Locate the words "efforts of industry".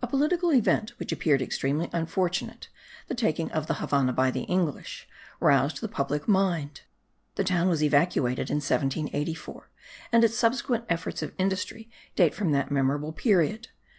10.88-11.90